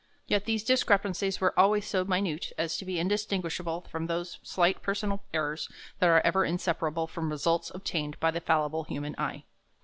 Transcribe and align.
Yet 0.25 0.45
these 0.45 0.63
discrepancies 0.63 1.39
were 1.39 1.53
always 1.59 1.85
so 1.87 2.03
minute 2.03 2.53
as 2.57 2.75
to 2.77 2.85
be 2.85 2.97
indistinguishable 2.97 3.81
from 3.81 4.07
those 4.07 4.39
slight 4.41 4.81
personal 4.81 5.21
errors 5.31 5.69
that 5.99 6.09
are 6.09 6.21
ever 6.25 6.43
inseparable 6.43 7.05
from 7.05 7.29
results 7.29 7.71
obtained 7.75 8.19
by 8.19 8.31
the 8.31 8.41
fallible 8.41 8.83
human 8.85 9.13
eye. 9.19 9.43